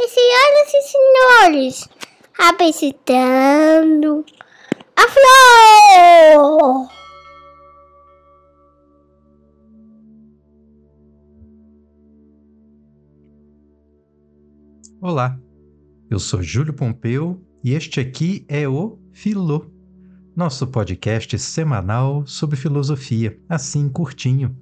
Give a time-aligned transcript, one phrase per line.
[0.00, 1.88] E senhoras e senhores,
[2.38, 4.24] apresentando
[4.94, 6.88] a flor!
[15.00, 15.36] Olá,
[16.08, 19.66] eu sou Júlio Pompeu e este aqui é o Filô,
[20.36, 24.56] nosso podcast semanal sobre filosofia, assim curtinho.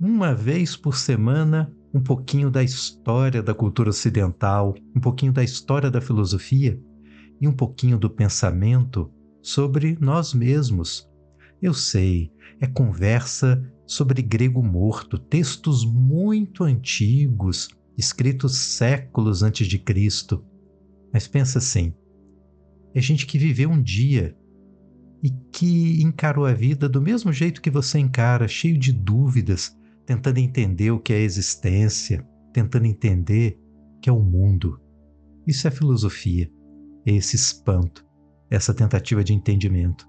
[0.00, 5.90] Uma vez por semana, um pouquinho da história da cultura ocidental, um pouquinho da história
[5.90, 6.80] da filosofia
[7.40, 9.10] e um pouquinho do pensamento
[9.42, 11.08] sobre nós mesmos.
[11.60, 17.68] Eu sei, é conversa sobre grego morto, textos muito antigos
[18.00, 20.44] escritos séculos antes de Cristo.
[21.12, 21.94] Mas pensa assim:
[22.94, 24.36] é gente que viveu um dia
[25.22, 30.38] e que encarou a vida do mesmo jeito que você encara, cheio de dúvidas, tentando
[30.38, 33.58] entender o que é a existência, tentando entender
[33.96, 34.80] o que é o mundo.
[35.46, 36.50] Isso é filosofia,
[37.06, 38.04] é esse espanto,
[38.50, 40.08] essa tentativa de entendimento.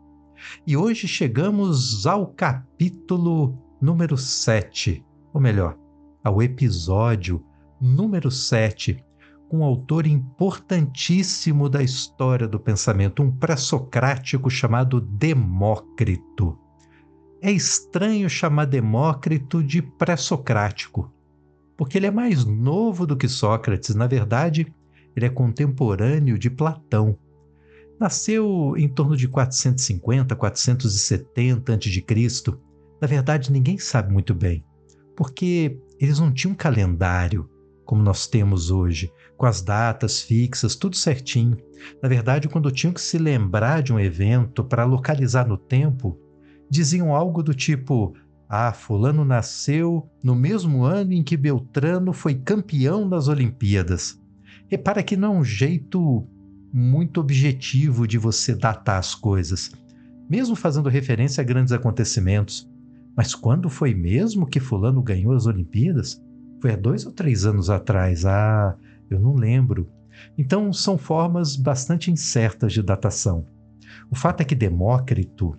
[0.66, 5.78] E hoje chegamos ao capítulo número 7, ou melhor,
[6.24, 7.44] ao episódio
[7.80, 9.04] número 7,
[9.50, 16.58] com um autor importantíssimo da história do pensamento, um pré-socrático chamado Demócrito.
[17.42, 21.12] É estranho chamar Demócrito de pré-socrático,
[21.76, 24.72] porque ele é mais novo do que Sócrates, na verdade,
[25.16, 27.18] ele é contemporâneo de Platão.
[28.00, 32.58] Nasceu em torno de 450, 470 a.C.
[33.02, 34.64] Na verdade, ninguém sabe muito bem,
[35.16, 37.50] porque eles não tinham um calendário
[37.84, 41.58] como nós temos hoje, com as datas fixas, tudo certinho.
[42.02, 46.18] Na verdade, quando tinham que se lembrar de um evento para localizar no tempo,
[46.72, 48.16] diziam algo do tipo:
[48.48, 54.18] Ah, Fulano nasceu no mesmo ano em que Beltrano foi campeão das Olimpíadas.
[54.70, 56.26] Repara que não é um jeito
[56.74, 59.72] muito objetivo de você datar as coisas,
[60.30, 62.68] mesmo fazendo referência a grandes acontecimentos.
[63.16, 66.24] Mas quando foi mesmo que Fulano ganhou as Olimpíadas?
[66.62, 68.26] Foi há dois ou três anos atrás.
[68.26, 68.78] Ah,
[69.10, 69.90] eu não lembro.
[70.38, 73.46] Então, são formas bastante incertas de datação.
[74.10, 75.58] O fato é que Demócrito,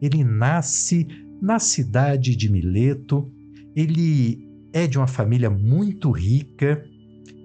[0.00, 1.06] ele nasce
[1.40, 3.30] na cidade de Mileto,
[3.74, 6.84] ele é de uma família muito rica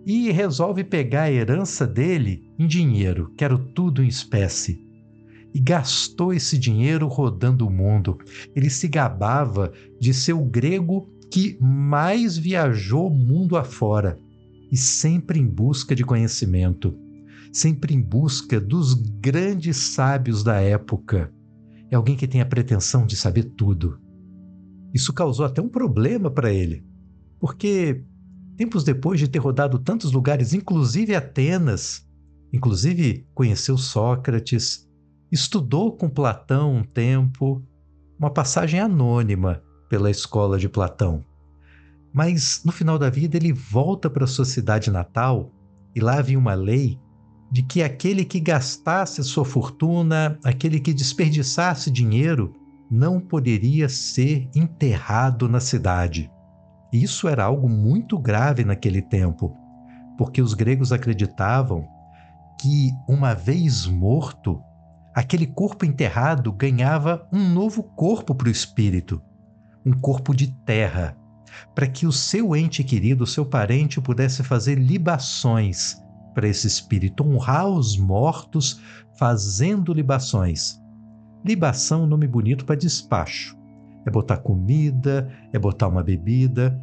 [0.05, 4.83] e resolve pegar a herança dele em dinheiro, quero tudo em espécie.
[5.53, 8.17] E gastou esse dinheiro rodando o mundo.
[8.53, 14.19] Ele se gabava de ser o grego que mais viajou mundo afora
[14.71, 16.93] e sempre em busca de conhecimento,
[17.51, 21.31] sempre em busca dos grandes sábios da época.
[21.91, 23.99] É alguém que tem a pretensão de saber tudo.
[24.93, 26.85] Isso causou até um problema para ele,
[27.39, 28.03] porque
[28.57, 32.07] tempos depois de ter rodado tantos lugares, inclusive Atenas,
[32.53, 34.89] inclusive conheceu Sócrates,
[35.31, 37.61] estudou com Platão um tempo,
[38.17, 41.25] uma passagem anônima pela escola de Platão.
[42.13, 45.51] Mas no final da vida ele volta para sua cidade natal
[45.93, 46.97] e lá havia uma lei
[47.51, 52.53] de que aquele que gastasse sua fortuna, aquele que desperdiçasse dinheiro,
[52.89, 56.31] não poderia ser enterrado na cidade.
[56.91, 59.55] Isso era algo muito grave naquele tempo,
[60.17, 61.87] porque os gregos acreditavam
[62.61, 64.61] que, uma vez morto,
[65.13, 69.21] aquele corpo enterrado ganhava um novo corpo para o espírito
[69.85, 71.15] um corpo de terra,
[71.75, 76.01] para que o seu ente querido, o seu parente, pudesse fazer libações
[76.35, 78.79] para esse espírito, honrar os mortos
[79.17, 80.79] fazendo libações.
[81.43, 83.57] Libação é um nome bonito para despacho.
[84.05, 86.79] É botar comida, é botar uma bebida.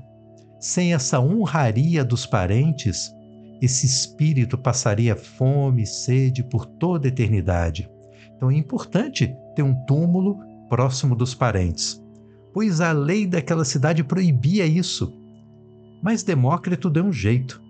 [0.58, 3.14] Sem essa honraria dos parentes,
[3.60, 7.88] esse espírito passaria fome e sede por toda a eternidade.
[8.36, 12.02] Então é importante ter um túmulo próximo dos parentes
[12.52, 15.12] pois a lei daquela cidade proibia isso.
[16.02, 17.62] Mas Demócrito deu um jeito.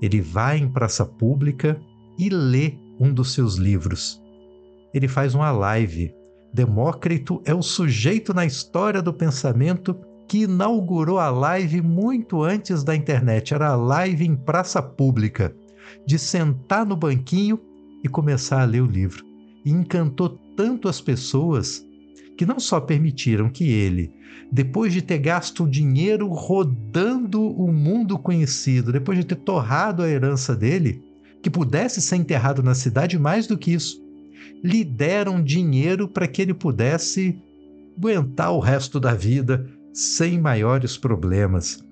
[0.00, 1.80] Ele vai em praça pública
[2.18, 4.22] e lê um dos seus livros.
[4.92, 6.14] Ele faz uma live.
[6.52, 9.96] Demócrito é o sujeito na história do pensamento
[10.26, 13.54] que inaugurou a live muito antes da internet.
[13.54, 15.54] Era a live em praça pública,
[16.06, 17.60] de sentar no banquinho
[18.04, 19.24] e começar a ler o livro.
[19.64, 21.84] E encantou tanto as pessoas
[22.38, 24.12] que não só permitiram que ele,
[24.50, 30.54] depois de ter gasto dinheiro rodando o mundo conhecido, depois de ter torrado a herança
[30.54, 31.02] dele,
[31.42, 34.00] que pudesse ser enterrado na cidade, mais do que isso,
[34.62, 37.36] lhe deram dinheiro para que ele pudesse
[37.96, 41.84] aguentar o resto da vida sem maiores problemas.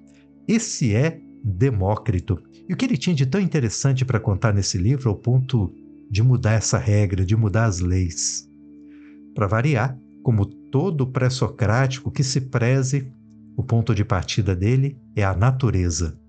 [0.47, 2.41] Esse é Demócrito.
[2.69, 5.73] E o que ele tinha de tão interessante para contar nesse livro ao ponto
[6.09, 8.49] de mudar essa regra, de mudar as leis?
[9.35, 13.13] Para variar, como todo pré-socrático que se preze,
[13.57, 16.21] o ponto de partida dele é a natureza.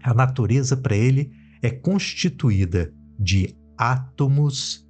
[0.00, 4.88] A natureza para ele é constituída de átomos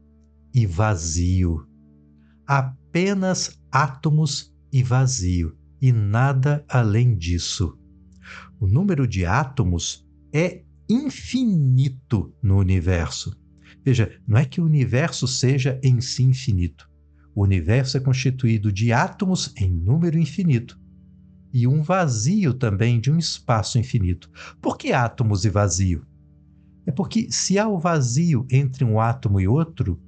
[0.53, 1.67] e vazio.
[2.47, 7.75] Apenas átomos e vazio, e nada além disso.
[8.61, 13.35] O número de átomos é infinito no universo.
[13.83, 16.93] Veja, não é que o universo seja em si infinito.
[17.35, 20.79] O universo é constituído de átomos em número infinito
[21.53, 24.31] e um vazio também de um espaço infinito.
[24.61, 26.07] Por que átomos e vazio?
[26.87, 30.01] É porque se há o vazio entre um átomo e outro,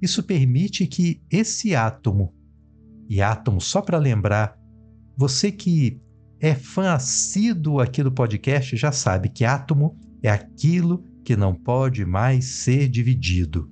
[0.00, 2.34] isso permite que esse átomo,
[3.08, 4.58] e átomo só para lembrar,
[5.16, 6.00] você que
[6.40, 12.04] é fã assíduo aqui do podcast já sabe que átomo é aquilo que não pode
[12.04, 13.70] mais ser dividido.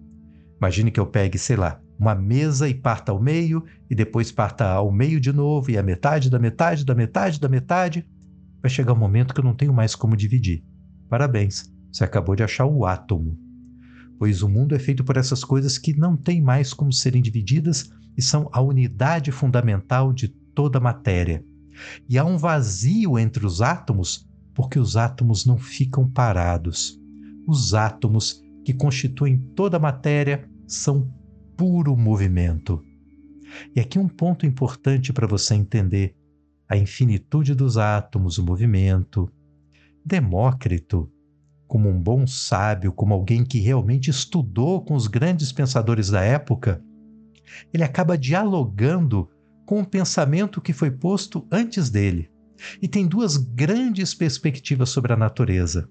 [0.58, 4.66] Imagine que eu pegue, sei lá, uma mesa e parta ao meio, e depois parta
[4.66, 8.04] ao meio de novo, e a metade da metade da metade da metade.
[8.60, 10.64] Vai chegar um momento que eu não tenho mais como dividir.
[11.08, 13.38] Parabéns, você acabou de achar o átomo.
[14.18, 17.88] Pois o mundo é feito por essas coisas que não têm mais como serem divididas
[18.16, 21.44] e são a unidade fundamental de toda a matéria.
[22.08, 27.00] E há um vazio entre os átomos porque os átomos não ficam parados.
[27.46, 31.08] Os átomos que constituem toda a matéria são
[31.56, 32.82] puro movimento.
[33.74, 36.14] E aqui um ponto importante para você entender
[36.68, 39.30] a infinitude dos átomos, o movimento.
[40.04, 41.10] Demócrito,
[41.68, 46.82] como um bom sábio, como alguém que realmente estudou com os grandes pensadores da época,
[47.72, 49.28] ele acaba dialogando
[49.66, 52.30] com o pensamento que foi posto antes dele.
[52.80, 55.88] E tem duas grandes perspectivas sobre a natureza.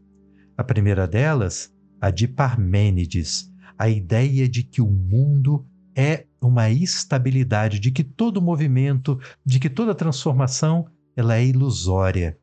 [0.58, 3.51] A primeira delas, a de Parmênides,
[3.82, 9.72] a ideia de que o mundo é uma estabilidade, de que todo movimento, de que
[9.72, 10.86] toda transformação,
[11.16, 12.38] ela é ilusória.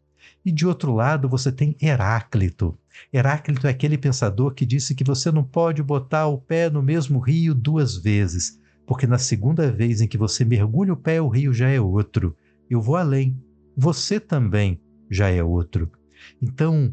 [0.45, 2.77] E de outro lado, você tem Heráclito.
[3.13, 7.21] Heráclito é aquele pensador que disse que você não pode botar o pé no mesmo
[7.21, 11.53] rio duas vezes, porque na segunda vez em que você mergulha o pé, o rio
[11.53, 12.35] já é outro.
[12.69, 13.41] Eu vou além.
[13.77, 15.89] Você também já é outro.
[16.43, 16.93] Então,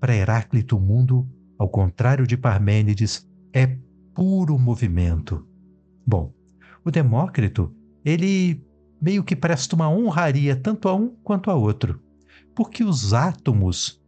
[0.00, 3.24] para Heráclito, o mundo, ao contrário de Parmênides,
[3.54, 3.78] é
[4.12, 5.46] puro movimento.
[6.04, 6.34] Bom,
[6.84, 7.72] o Demócrito,
[8.04, 8.60] ele
[9.00, 12.02] meio que presta uma honraria tanto a um quanto a outro,
[12.54, 14.02] porque os átomos,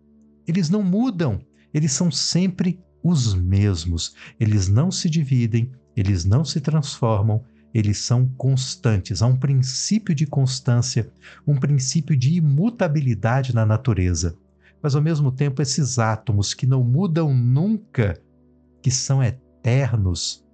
[0.48, 1.38] eles não mudam,
[1.72, 8.26] eles são sempre os mesmos, eles não se dividem, eles não se transformam, eles são
[8.36, 9.22] constantes.
[9.22, 11.08] Há um princípio de constância,
[11.46, 14.36] um princípio de imutabilidade na natureza.
[14.82, 18.20] Mas ao mesmo tempo, esses átomos que não mudam nunca,
[18.86, 20.46] que são eternos,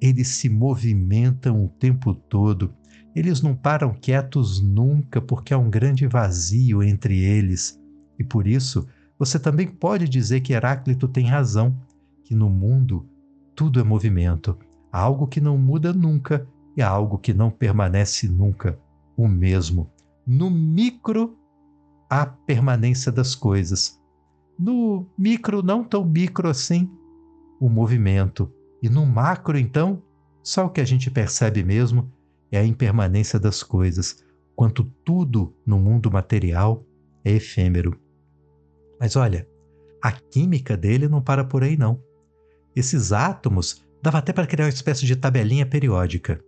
[0.00, 2.74] eles se movimentam o tempo todo,
[3.14, 7.80] eles não param quietos nunca porque há um grande vazio entre eles.
[8.18, 11.80] E por isso, você também pode dizer que Heráclito tem razão,
[12.24, 13.08] que no mundo
[13.54, 14.58] tudo é movimento.
[14.90, 16.44] Há algo que não muda nunca
[16.76, 18.76] e há algo que não permanece nunca
[19.16, 19.88] o mesmo.
[20.26, 21.38] No micro,
[22.10, 23.96] há permanência das coisas.
[24.58, 26.90] No micro, não tão micro assim,
[27.60, 28.52] o movimento.
[28.82, 30.02] E no macro, então,
[30.42, 32.12] só o que a gente percebe mesmo
[32.50, 36.84] é a impermanência das coisas, quanto tudo no mundo material
[37.24, 37.98] é efêmero.
[39.00, 39.46] Mas olha,
[40.02, 42.00] a química dele não para por aí não.
[42.74, 46.40] Esses átomos dava até para criar uma espécie de tabelinha periódica.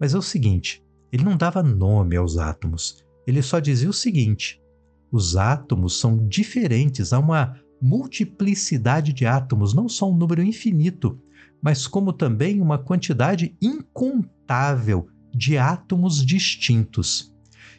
[0.00, 3.04] Mas é o seguinte, ele não dava nome aos átomos.
[3.26, 4.60] Ele só dizia o seguinte:
[5.10, 11.20] os átomos são diferentes, há uma multiplicidade de átomos, não só um número infinito,
[11.60, 17.34] mas como também uma quantidade incontável de átomos distintos.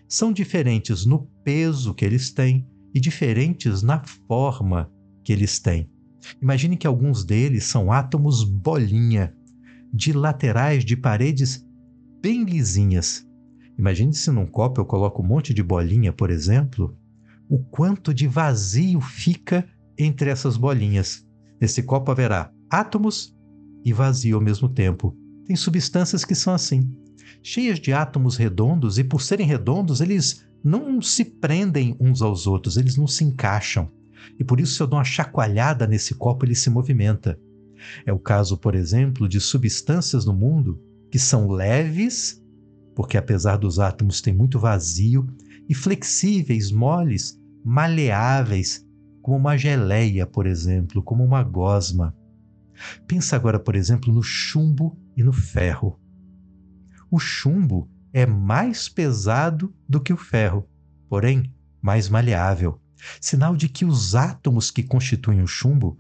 [0.08, 4.92] São diferentes no peso que eles têm e diferentes na forma
[5.24, 5.90] que eles têm.
[6.42, 9.34] Imagine que alguns deles são átomos bolinha,
[9.94, 11.66] de laterais de paredes
[12.22, 13.26] bem lisinhas.
[13.78, 16.98] Imagine se num copo eu coloco um monte de bolinha, por exemplo,
[17.50, 19.68] o quanto de vazio fica
[19.98, 21.26] entre essas bolinhas.
[21.60, 23.36] Nesse copo haverá átomos
[23.86, 25.16] e vazio ao mesmo tempo.
[25.46, 26.90] Tem substâncias que são assim,
[27.42, 32.78] cheias de átomos redondos e por serem redondos, eles não se prendem uns aos outros,
[32.78, 33.92] eles não se encaixam.
[34.40, 37.38] E por isso, se eu dou uma chacoalhada nesse copo, ele se movimenta.
[38.06, 40.82] É o caso, por exemplo, de substâncias no mundo
[41.12, 42.42] que são leves,
[42.96, 45.28] porque apesar dos átomos tem muito vazio,
[45.68, 48.83] e flexíveis, moles, maleáveis,
[49.24, 52.14] como uma geleia, por exemplo, como uma gosma.
[53.08, 55.98] Pensa agora, por exemplo, no chumbo e no ferro.
[57.10, 60.68] O chumbo é mais pesado do que o ferro,
[61.08, 61.52] porém
[61.82, 62.82] mais maleável,
[63.22, 65.96] sinal de que os átomos que constituem o chumbo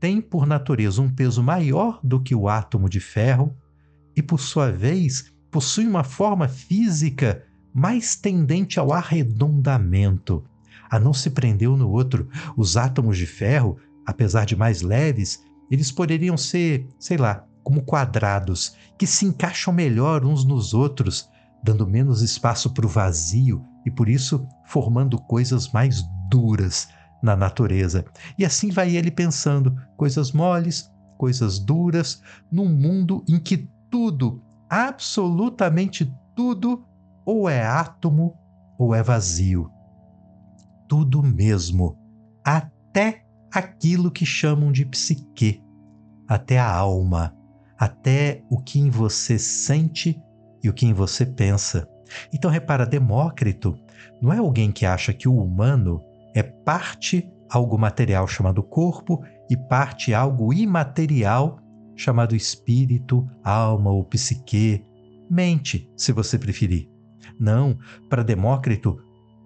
[0.00, 3.56] têm por natureza um peso maior do que o átomo de ferro
[4.16, 10.44] e, por sua vez, possuem uma forma física mais tendente ao arredondamento,
[10.90, 12.28] a não se prender um no outro.
[12.56, 13.76] Os átomos de ferro,
[14.06, 20.24] apesar de mais leves, eles poderiam ser, sei lá, como quadrados, que se encaixam melhor
[20.24, 21.28] uns nos outros,
[21.62, 26.88] dando menos espaço para o vazio e por isso formando coisas mais duras
[27.22, 28.04] na natureza.
[28.38, 36.10] E assim vai ele pensando coisas moles, coisas duras, num mundo em que tudo, absolutamente
[36.34, 36.84] tudo,
[37.24, 38.34] ou é átomo
[38.78, 39.70] ou é vazio.
[40.88, 41.96] Tudo mesmo,
[42.44, 45.62] até aquilo que chamam de psique,
[46.26, 47.36] até a alma,
[47.78, 50.20] até o que em você sente
[50.62, 51.88] e o que em você pensa.
[52.32, 53.78] Então repara, Demócrito
[54.20, 56.02] não é alguém que acha que o humano
[56.34, 61.58] é parte algo material chamado corpo e parte algo imaterial
[61.96, 64.84] chamado espírito, alma ou psique,
[65.28, 66.88] mente, se você preferir.
[67.38, 67.76] Não,
[68.08, 68.96] para Demócrito,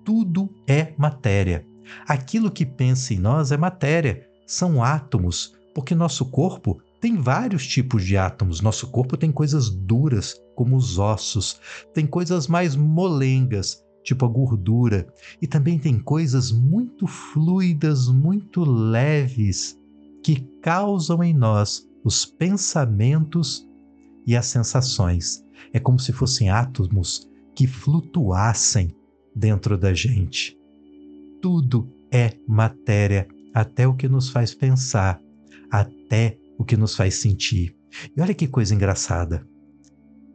[0.05, 1.67] tudo é matéria.
[2.07, 8.05] Aquilo que pensa em nós é matéria, são átomos, porque nosso corpo tem vários tipos
[8.05, 8.61] de átomos.
[8.61, 11.61] Nosso corpo tem coisas duras, como os ossos,
[11.93, 19.79] tem coisas mais molengas, tipo a gordura, e também tem coisas muito fluidas, muito leves,
[20.23, 23.67] que causam em nós os pensamentos
[24.27, 25.45] e as sensações.
[25.73, 28.95] É como se fossem átomos que flutuassem
[29.35, 30.57] dentro da gente.
[31.41, 35.21] Tudo é matéria, até o que nos faz pensar,
[35.71, 37.75] até o que nos faz sentir.
[38.17, 39.47] E olha que coisa engraçada.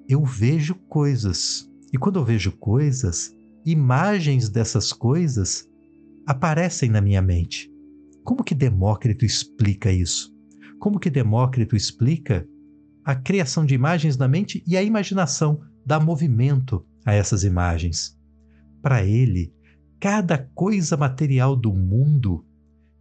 [0.07, 3.31] Eu vejo coisas, e quando eu vejo coisas,
[3.65, 5.67] imagens dessas coisas
[6.25, 7.71] aparecem na minha mente.
[8.23, 10.35] Como que Demócrito explica isso?
[10.79, 12.47] Como que Demócrito explica
[13.03, 18.16] a criação de imagens na mente e a imaginação dá movimento a essas imagens?
[18.87, 19.53] Para ele,
[19.99, 22.45] cada coisa material do mundo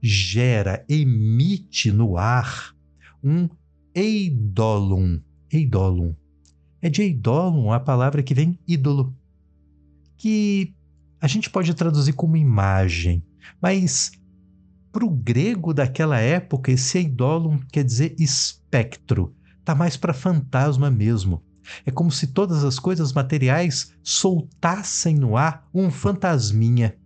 [0.02, 2.74] gera, emite no ar
[3.22, 3.48] um
[3.94, 5.20] eidolum.
[5.48, 6.12] Eidolum.
[6.82, 9.16] É de eidolum a palavra que vem ídolo,
[10.16, 10.74] que
[11.20, 13.22] a gente pode traduzir como imagem,
[13.62, 14.10] mas
[14.90, 19.32] para o grego daquela época, esse eidolum quer dizer espectro,
[19.64, 21.44] tá mais para fantasma mesmo.
[21.84, 26.96] É como se todas as coisas materiais soltassem no ar um fantasminha.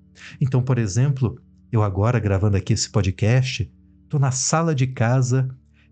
[0.41, 1.41] Então, por exemplo,
[1.73, 3.71] eu agora gravando aqui esse podcast,
[4.05, 5.49] estou na sala de casa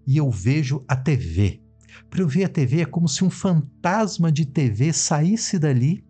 [0.07, 1.63] e eu vejo a TV.
[2.11, 6.05] Para eu ver a TV é como se um fantasma de TV saísse dali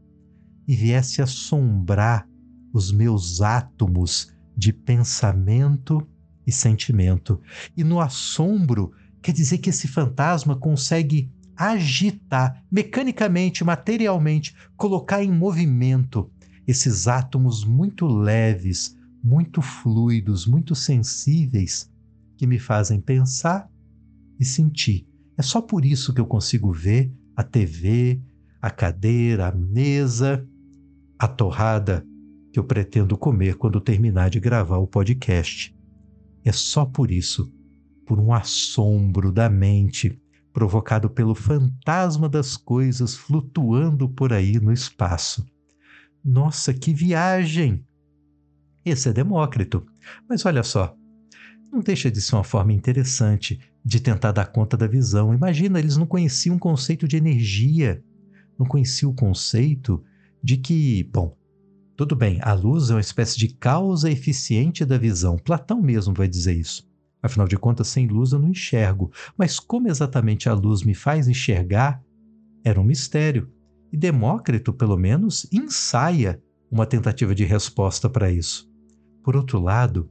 [0.66, 2.28] e viesse assombrar
[2.72, 6.06] os meus átomos de pensamento
[6.46, 7.40] e sentimento.
[7.76, 16.30] E no assombro, quer dizer que esse fantasma consegue agitar mecanicamente, materialmente, colocar em movimento
[16.66, 21.90] esses átomos muito leves, muito fluidos, muito sensíveis
[22.36, 23.68] que me fazem pensar
[24.38, 25.08] e sentir.
[25.36, 28.20] É só por isso que eu consigo ver a TV,
[28.62, 30.46] a cadeira, a mesa,
[31.18, 32.06] a torrada
[32.52, 35.76] que eu pretendo comer quando terminar de gravar o podcast.
[36.44, 37.52] É só por isso,
[38.06, 40.20] por um assombro da mente
[40.58, 45.46] provocado pelo fantasma das coisas flutuando por aí no espaço.
[46.24, 47.86] Nossa, que viagem!
[48.84, 49.86] Esse é Demócrito.
[50.28, 50.96] Mas olha só,
[51.70, 55.32] não deixa de ser uma forma interessante de tentar dar conta da visão.
[55.32, 58.02] Imagina, eles não conheciam o conceito de energia,
[58.58, 60.02] não conheciam o conceito
[60.42, 61.36] de que, bom,
[61.96, 65.36] tudo bem, a luz é uma espécie de causa eficiente da visão.
[65.36, 66.87] Platão mesmo vai dizer isso.
[67.22, 69.10] Afinal de contas, sem luz eu não enxergo.
[69.36, 72.02] Mas como exatamente a luz me faz enxergar
[72.64, 73.50] era um mistério.
[73.92, 78.70] E Demócrito, pelo menos, ensaia uma tentativa de resposta para isso.
[79.24, 80.10] Por outro lado,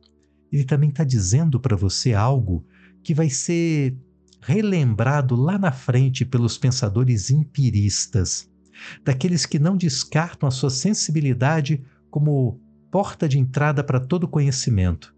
[0.51, 2.65] ele também está dizendo para você algo
[3.03, 3.97] que vai ser
[4.41, 8.49] relembrado lá na frente pelos pensadores empiristas,
[9.03, 12.59] daqueles que não descartam a sua sensibilidade como
[12.91, 15.15] porta de entrada para todo conhecimento.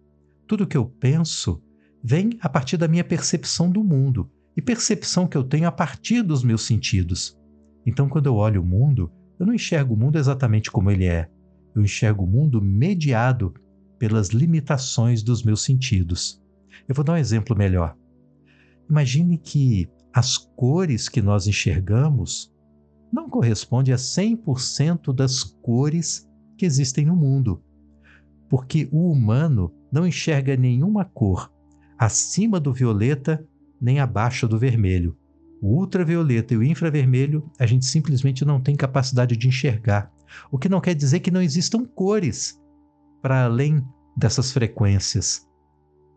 [0.47, 1.61] Tudo que eu penso
[2.03, 6.21] vem a partir da minha percepção do mundo e percepção que eu tenho a partir
[6.21, 7.37] dos meus sentidos.
[7.85, 11.29] Então, quando eu olho o mundo, eu não enxergo o mundo exatamente como ele é.
[11.75, 13.53] Eu enxergo o mundo mediado
[13.97, 16.41] pelas limitações dos meus sentidos.
[16.87, 17.95] Eu vou dar um exemplo melhor.
[18.89, 22.51] Imagine que as cores que nós enxergamos
[23.11, 26.27] não correspondem a 100% das cores
[26.57, 27.63] que existem no mundo,
[28.49, 31.51] porque o humano não enxerga nenhuma cor
[31.99, 33.45] acima do violeta
[33.79, 35.17] nem abaixo do vermelho.
[35.61, 40.09] O ultravioleta e o infravermelho a gente simplesmente não tem capacidade de enxergar,
[40.49, 42.57] o que não quer dizer que não existam cores
[43.21, 45.45] para além dessas frequências.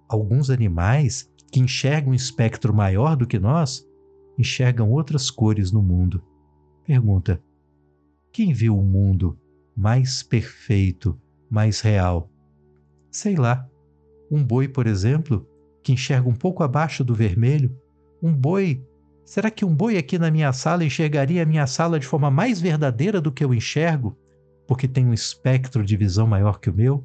[0.08, 3.84] Alguns animais que enxergam um espectro maior do que nós
[4.38, 6.22] enxergam outras cores no mundo.
[6.86, 7.42] Pergunta:
[8.32, 9.36] quem viu o mundo
[9.76, 11.18] mais perfeito,
[11.50, 12.30] mais real?
[13.10, 13.68] Sei lá.
[14.30, 15.46] Um boi, por exemplo,
[15.82, 17.76] que enxerga um pouco abaixo do vermelho,
[18.22, 18.84] um boi.
[19.24, 22.60] Será que um boi aqui na minha sala enxergaria a minha sala de forma mais
[22.60, 24.16] verdadeira do que eu enxergo,
[24.66, 27.04] porque tem um espectro de visão maior que o meu?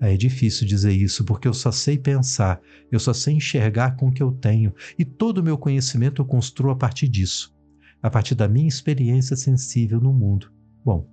[0.00, 4.12] É difícil dizer isso, porque eu só sei pensar, eu só sei enxergar com o
[4.12, 7.54] que eu tenho, e todo o meu conhecimento eu construo a partir disso,
[8.02, 10.52] a partir da minha experiência sensível no mundo.
[10.84, 11.08] Bom,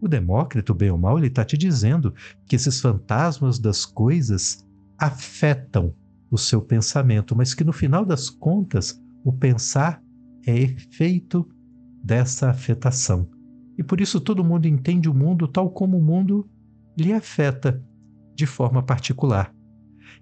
[0.00, 2.14] o Demócrito, bem ou mal, ele está te dizendo
[2.46, 4.66] que esses fantasmas das coisas
[4.96, 5.94] afetam
[6.30, 10.02] o seu pensamento, mas que no final das contas, o pensar
[10.46, 11.46] é efeito
[12.02, 13.28] dessa afetação.
[13.76, 16.48] E por isso todo mundo entende o mundo tal como o mundo
[16.96, 17.82] lhe afeta
[18.34, 19.54] de forma particular.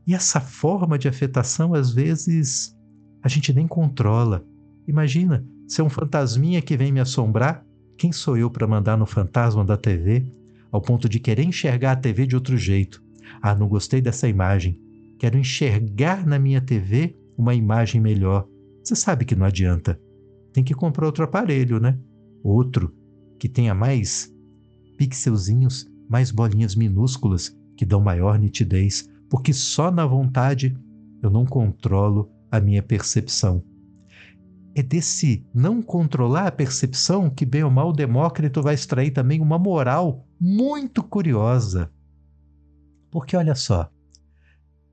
[0.07, 2.75] E essa forma de afetação, às vezes,
[3.23, 4.45] a gente nem controla.
[4.87, 7.65] Imagina, se é um fantasminha que vem me assombrar,
[7.97, 10.33] quem sou eu para mandar no fantasma da TV
[10.71, 13.03] ao ponto de querer enxergar a TV de outro jeito?
[13.43, 14.81] Ah, não gostei dessa imagem.
[15.19, 18.47] Quero enxergar na minha TV uma imagem melhor.
[18.83, 20.01] Você sabe que não adianta.
[20.53, 21.99] Tem que comprar outro aparelho, né?
[22.43, 22.95] Outro
[23.39, 24.33] que tenha mais
[24.97, 30.77] pixelzinhos, mais bolinhas minúsculas que dão maior nitidez, porque só na vontade
[31.23, 33.63] eu não controlo a minha percepção.
[34.75, 39.59] É desse não controlar a percepção que, bem ou mal, Demócrito vai extrair também uma
[39.59, 41.91] moral muito curiosa.
[43.11, 43.91] Porque olha só,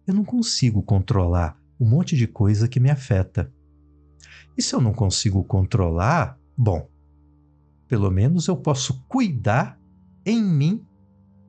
[0.07, 3.51] eu não consigo controlar um monte de coisa que me afeta.
[4.57, 6.87] E se eu não consigo controlar, bom,
[7.87, 9.79] pelo menos eu posso cuidar
[10.25, 10.85] em mim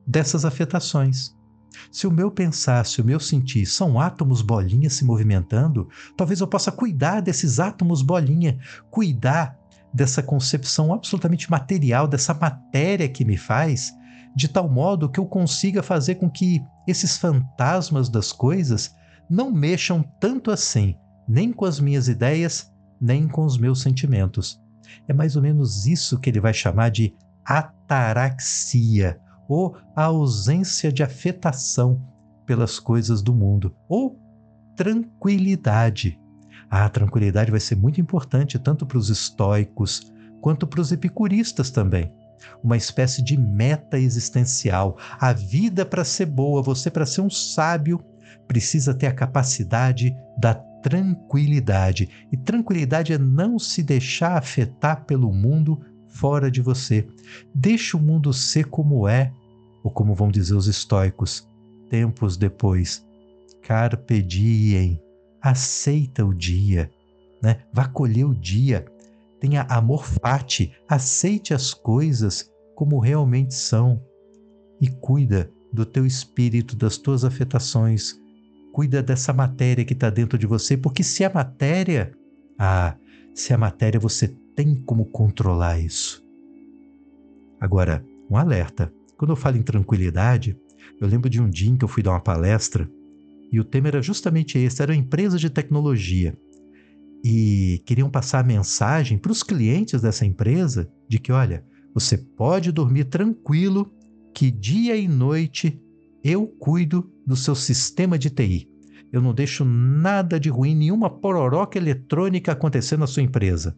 [0.05, 1.35] dessas afetações.
[1.91, 6.47] Se o meu pensar, se o meu sentir são átomos bolinha se movimentando, talvez eu
[6.47, 9.57] possa cuidar desses átomos bolinha, cuidar
[9.93, 13.93] dessa concepção absolutamente material, dessa matéria que me faz,
[14.37, 18.95] de tal modo que eu consiga fazer com que esses fantasmas das coisas
[19.27, 20.95] não mexam tanto assim,
[21.27, 22.71] nem com as minhas ideias,
[23.01, 24.61] nem com os meus sentimentos.
[25.07, 29.19] É mais ou menos isso que ele vai chamar de ataraxia,
[29.49, 31.99] ou a ausência de afetação
[32.45, 34.19] pelas coisas do mundo, ou
[34.75, 36.21] tranquilidade.
[36.69, 42.13] A tranquilidade vai ser muito importante tanto para os estoicos quanto para os epicuristas também.
[42.63, 44.97] Uma espécie de meta existencial.
[45.19, 48.03] A vida para ser boa, você para ser um sábio,
[48.47, 52.09] precisa ter a capacidade da tranquilidade.
[52.31, 57.07] E tranquilidade é não se deixar afetar pelo mundo fora de você.
[57.53, 59.31] Deixa o mundo ser como é,
[59.83, 61.47] ou como vão dizer os estoicos,
[61.89, 63.05] tempos depois.
[63.61, 65.01] Carpe diem,
[65.41, 66.89] aceita o dia,
[67.41, 67.59] né?
[67.73, 68.85] vá colher o dia,
[69.39, 74.01] tenha amor fati, aceite as coisas como realmente são
[74.81, 78.15] e cuida do teu espírito, das tuas afetações,
[78.73, 82.11] cuida dessa matéria que está dentro de você, porque se a matéria,
[82.59, 82.95] ah,
[83.33, 86.23] se a matéria você tem como controlar isso.
[87.59, 88.93] Agora, um alerta.
[89.17, 90.57] Quando eu falo em tranquilidade,
[91.01, 92.89] eu lembro de um dia em que eu fui dar uma palestra
[93.51, 96.37] e o tema era justamente esse: era uma empresa de tecnologia.
[97.23, 102.71] E queriam passar a mensagem para os clientes dessa empresa de que, olha, você pode
[102.71, 103.91] dormir tranquilo,
[104.33, 105.81] que dia e noite
[106.23, 108.69] eu cuido do seu sistema de TI.
[109.11, 113.75] Eu não deixo nada de ruim, nenhuma pororoca eletrônica acontecer na sua empresa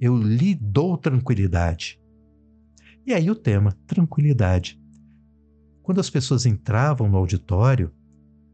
[0.00, 2.00] eu lhe dou tranquilidade.
[3.06, 4.80] E aí o tema, tranquilidade.
[5.82, 7.92] Quando as pessoas entravam no auditório,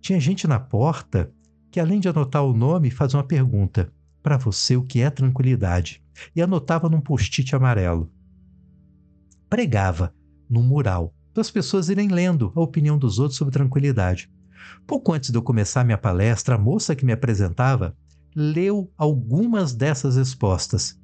[0.00, 1.32] tinha gente na porta
[1.70, 6.02] que, além de anotar o nome, fazia uma pergunta: para você, o que é tranquilidade?
[6.34, 8.10] E anotava num post-it amarelo.
[9.48, 10.14] Pregava
[10.48, 14.30] num mural, para as pessoas irem lendo a opinião dos outros sobre tranquilidade.
[14.86, 17.96] Pouco antes de eu começar minha palestra, a moça que me apresentava
[18.34, 21.00] leu algumas dessas respostas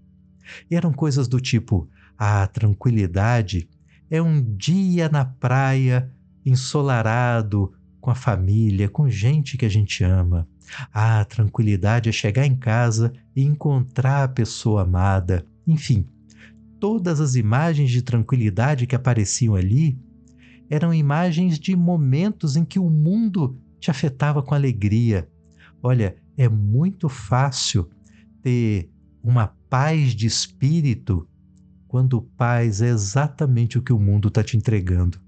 [0.71, 3.69] e eram coisas do tipo: a tranquilidade
[4.11, 6.11] é um dia na praia
[6.45, 10.49] ensolarado, com a família, com gente que a gente ama.
[10.93, 15.47] Ah, tranquilidade é chegar em casa e encontrar a pessoa amada.
[15.67, 16.07] Enfim,
[16.81, 19.99] todas as imagens de tranquilidade que apareciam ali
[20.69, 25.29] eram imagens de momentos em que o mundo te afetava com alegria.
[25.83, 27.89] Olha, é muito fácil
[28.43, 28.91] ter
[29.23, 31.29] uma paz de espírito
[31.89, 35.21] quando paz é exatamente o que o mundo está te entregando.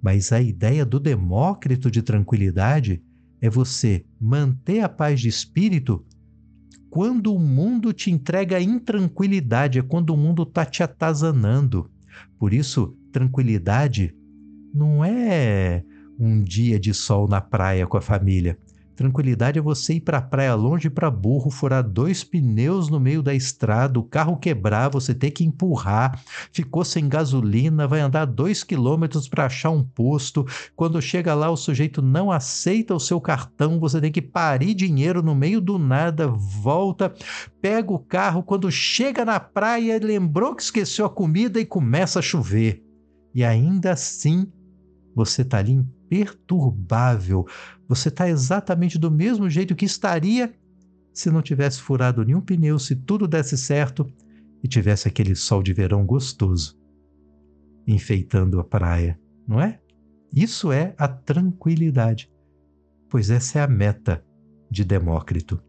[0.00, 3.02] Mas a ideia do Demócrito de tranquilidade
[3.40, 6.04] é você manter a paz de espírito
[6.90, 11.88] quando o mundo te entrega intranquilidade, é quando o mundo está te atazanando.
[12.36, 14.12] Por isso, tranquilidade
[14.74, 15.84] não é
[16.18, 18.58] um dia de sol na praia com a família.
[19.00, 23.22] Tranquilidade é você ir para a praia longe para burro, furar dois pneus no meio
[23.22, 28.62] da estrada, o carro quebrar, você ter que empurrar, ficou sem gasolina, vai andar dois
[28.62, 30.46] quilômetros para achar um posto.
[30.76, 35.22] Quando chega lá, o sujeito não aceita o seu cartão, você tem que parir dinheiro
[35.22, 37.10] no meio do nada, volta,
[37.58, 38.42] pega o carro.
[38.42, 42.84] Quando chega na praia, lembrou que esqueceu a comida e começa a chover.
[43.34, 44.46] E ainda assim,
[45.14, 47.46] você está ali imperturbável.
[47.90, 50.54] Você está exatamente do mesmo jeito que estaria
[51.12, 54.08] se não tivesse furado nenhum pneu, se tudo desse certo
[54.62, 56.78] e tivesse aquele sol de verão gostoso
[57.84, 59.80] enfeitando a praia, não é?
[60.32, 62.30] Isso é a tranquilidade,
[63.08, 64.24] pois essa é a meta
[64.70, 65.60] de Demócrito.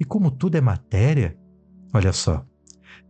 [0.00, 1.38] E como tudo é matéria,
[1.92, 2.46] olha só,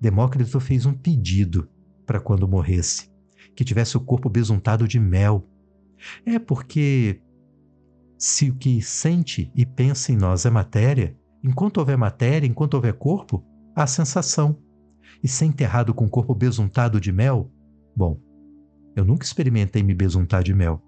[0.01, 1.71] Demócrito fez um pedido
[2.05, 3.13] para quando morresse,
[3.55, 5.49] que tivesse o corpo besuntado de mel,
[6.25, 7.23] é porque
[8.19, 12.95] se o que sente e pensa em nós é matéria, enquanto houver matéria, enquanto houver
[12.95, 14.59] corpo, há sensação.
[15.23, 17.51] E ser enterrado com o corpo besuntado de mel?
[17.95, 18.21] Bom,
[18.95, 20.83] eu nunca experimentei me besuntar de mel.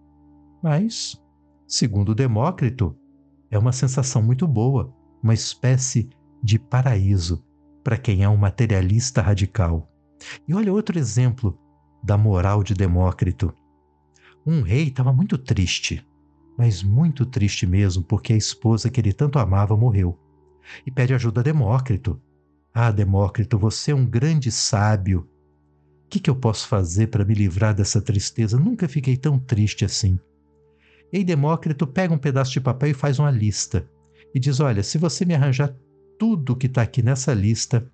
[0.62, 1.20] Mas,
[1.66, 2.96] segundo Demócrito,
[3.50, 6.08] é uma sensação muito boa, uma espécie
[6.42, 7.44] de paraíso
[7.82, 9.90] para quem é um materialista radical.
[10.46, 11.58] E olha outro exemplo
[12.02, 13.52] da moral de Demócrito.
[14.46, 16.06] Um rei estava muito triste,
[16.58, 20.18] mas muito triste mesmo, porque a esposa que ele tanto amava morreu.
[20.84, 22.20] E pede ajuda a Demócrito.
[22.74, 25.20] Ah, Demócrito, você é um grande sábio.
[26.04, 28.58] O que, que eu posso fazer para me livrar dessa tristeza?
[28.58, 30.18] Nunca fiquei tão triste assim.
[31.12, 33.88] E Demócrito pega um pedaço de papel e faz uma lista.
[34.34, 35.72] E diz: Olha, se você me arranjar
[36.18, 37.88] tudo que está aqui nessa lista,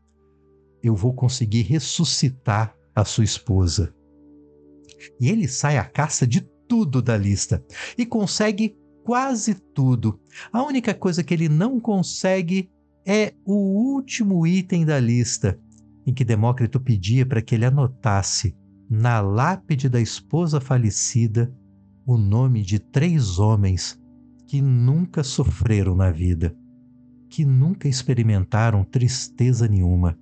[0.83, 3.95] eu vou conseguir ressuscitar a sua esposa.
[5.21, 7.65] E ele sai à caça de tudo da lista
[7.97, 10.19] e consegue quase tudo.
[10.53, 12.71] A única coisa que ele não consegue
[13.07, 13.55] é o
[13.95, 15.59] último item da lista,
[16.07, 18.57] em que Demócrito pedia para que ele anotasse
[18.89, 21.55] na lápide da esposa falecida
[22.07, 24.01] o nome de três homens
[24.47, 26.55] que nunca sofreram na vida,
[27.29, 30.19] que nunca experimentaram tristeza nenhuma.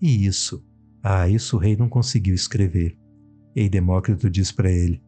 [0.00, 0.64] E isso,
[1.02, 2.96] ah, isso o rei não conseguiu escrever.
[3.54, 5.02] E Demócrito diz para ele: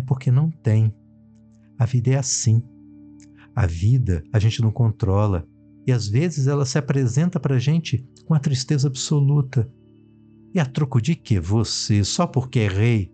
[0.00, 0.94] É porque não tem.
[1.78, 2.62] A vida é assim.
[3.54, 5.46] A vida a gente não controla
[5.86, 9.70] e às vezes ela se apresenta para a gente com a tristeza absoluta.
[10.54, 13.12] E a troco de que você, só porque é rei,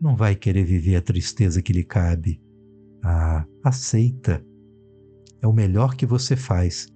[0.00, 2.42] não vai querer viver a tristeza que lhe cabe?
[3.00, 4.44] Ah, aceita.
[5.40, 6.88] É o melhor que você faz.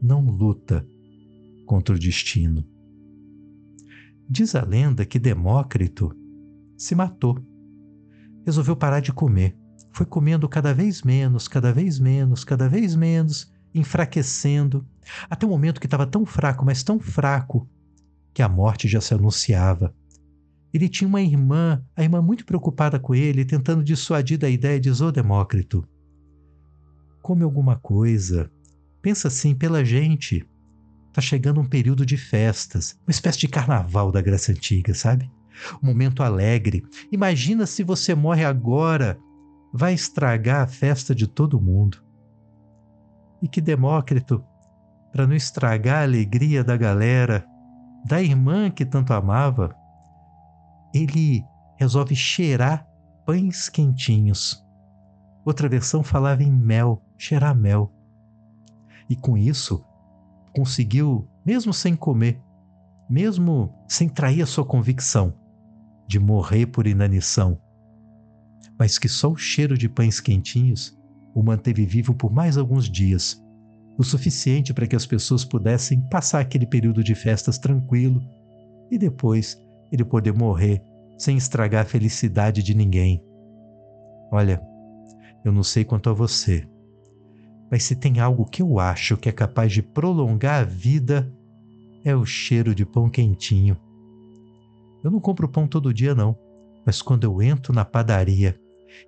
[0.00, 0.86] Não luta
[1.66, 2.64] contra o destino.
[4.30, 6.14] Diz a lenda que Demócrito
[6.76, 7.42] se matou.
[8.44, 9.56] Resolveu parar de comer.
[9.92, 14.86] Foi comendo cada vez menos, cada vez menos, cada vez menos, enfraquecendo,
[15.28, 17.68] até o momento que estava tão fraco, mas tão fraco,
[18.32, 19.94] que a morte já se anunciava.
[20.72, 24.90] Ele tinha uma irmã, a irmã muito preocupada com ele, tentando dissuadir da ideia de
[24.90, 25.86] Ô Demócrito.
[27.20, 28.50] Come alguma coisa.
[29.02, 30.46] Pensa assim pela gente.
[31.12, 35.30] Tá chegando um período de festas, uma espécie de carnaval da Grécia Antiga, sabe?
[35.82, 36.82] Um momento alegre.
[37.10, 39.18] Imagina se você morre agora,
[39.72, 42.02] vai estragar a festa de todo mundo.
[43.40, 44.44] E que Demócrito,
[45.12, 47.44] para não estragar a alegria da galera,
[48.04, 49.74] da irmã que tanto amava,
[50.94, 51.44] ele
[51.76, 52.86] resolve cheirar
[53.24, 54.64] pães quentinhos.
[55.44, 57.92] Outra versão falava em mel, cheirar mel.
[59.08, 59.84] E com isso,
[60.54, 62.40] conseguiu, mesmo sem comer,
[63.08, 65.34] mesmo sem trair a sua convicção,
[66.06, 67.60] de morrer por inanição,
[68.78, 70.96] mas que só o cheiro de pães quentinhos
[71.34, 73.42] o manteve vivo por mais alguns dias,
[73.98, 78.22] o suficiente para que as pessoas pudessem passar aquele período de festas tranquilo
[78.90, 79.58] e depois
[79.90, 80.82] ele poder morrer
[81.18, 83.22] sem estragar a felicidade de ninguém,
[84.34, 84.62] Olha,
[85.44, 86.66] eu não sei quanto a você,
[87.70, 91.30] mas se tem algo que eu acho que é capaz de prolongar a vida,
[92.02, 93.76] é o cheiro de pão quentinho.
[95.02, 96.36] Eu não compro pão todo dia, não,
[96.84, 98.58] mas quando eu entro na padaria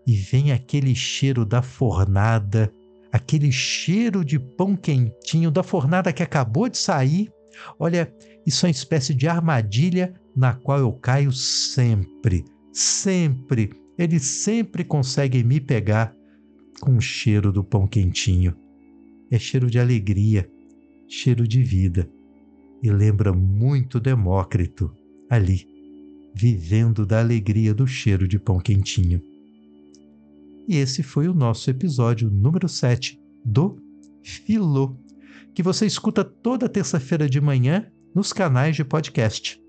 [0.06, 2.72] e vem aquele cheiro da fornada,
[3.12, 7.30] aquele cheiro de pão quentinho da fornada que acabou de sair,
[7.78, 8.12] olha,
[8.46, 13.70] isso é uma espécie de armadilha na qual eu caio sempre, sempre.
[13.96, 16.12] Eles sempre conseguem me pegar
[16.80, 18.56] com o cheiro do pão quentinho.
[19.30, 20.48] É cheiro de alegria,
[21.06, 22.08] cheiro de vida.
[22.82, 24.92] E lembra muito Demócrito
[25.30, 25.66] ali,
[26.34, 29.22] vivendo da alegria do cheiro de pão quentinho.
[30.66, 33.76] E esse foi o nosso episódio número 7 do
[34.22, 34.96] Filô,
[35.54, 39.60] que você escuta toda terça-feira de manhã nos canais de podcast.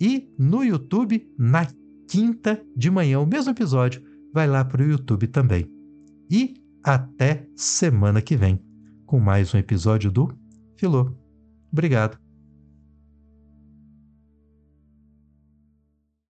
[0.00, 1.66] E no YouTube, na
[2.08, 5.66] quinta de manhã, o mesmo episódio, vai lá para o YouTube também.
[6.30, 8.60] E até semana que vem,
[9.06, 10.32] com mais um episódio do
[10.76, 11.16] Filô.
[11.72, 12.25] Obrigado.